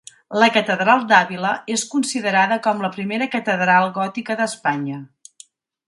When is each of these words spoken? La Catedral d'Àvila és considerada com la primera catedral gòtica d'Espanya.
La 0.43 0.45
Catedral 0.53 1.03
d'Àvila 1.11 1.51
és 1.75 1.83
considerada 1.91 2.59
com 2.69 2.83
la 2.87 2.91
primera 2.99 3.31
catedral 3.37 3.93
gòtica 4.01 4.41
d'Espanya. 4.41 5.03